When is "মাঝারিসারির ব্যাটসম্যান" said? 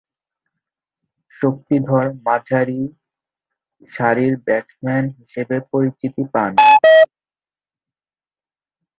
2.25-5.05